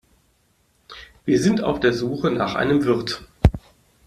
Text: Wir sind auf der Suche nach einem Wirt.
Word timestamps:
Wir 1.25 1.39
sind 1.39 1.61
auf 1.61 1.79
der 1.79 1.93
Suche 1.93 2.31
nach 2.31 2.55
einem 2.55 2.85
Wirt. 2.85 3.23